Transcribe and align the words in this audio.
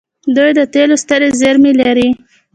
دوی 0.35 0.51
د 0.57 0.61
تیلو 0.73 0.95
سترې 1.03 1.29
زیرمې 1.39 1.71
لري. 1.81 2.07